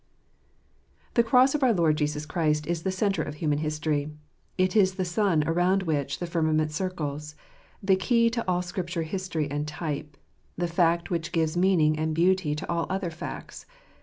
HE 1.15 1.21
cross 1.21 1.53
of 1.53 1.61
our 1.61 1.73
Lord 1.73 1.95
Jesus 1.95 2.25
Christ 2.25 2.65
is 2.65 2.81
the 2.81 2.91
centre 2.91 3.21
of 3.21 3.35
human 3.35 3.59
history. 3.59 4.09
It 4.57 4.75
is 4.75 4.95
the 4.95 5.05
sun 5.05 5.43
around 5.47 5.83
which 5.83 6.17
the 6.17 6.25
firmament 6.25 6.71
circles; 6.71 7.35
the 7.83 7.95
key 7.95 8.31
to 8.31 8.43
all 8.47 8.63
Scripture 8.63 9.03
history 9.03 9.47
and 9.51 9.67
type; 9.67 10.17
the 10.57 10.65
fact 10.67 11.11
which 11.11 11.31
gives 11.31 11.55
meaning 11.55 11.99
and 11.99 12.15
beauty 12.15 12.55
to 12.55 12.67
all 12.67 12.87
other 12.89 13.11
facts. 13.11 13.67